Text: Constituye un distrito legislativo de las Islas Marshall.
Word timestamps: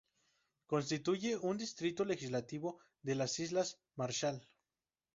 Constituye 0.65 1.37
un 1.37 1.57
distrito 1.59 2.03
legislativo 2.05 2.79
de 3.03 3.13
las 3.13 3.39
Islas 3.39 3.77
Marshall. 3.95 4.41